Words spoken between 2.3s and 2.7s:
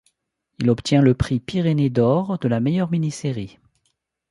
de la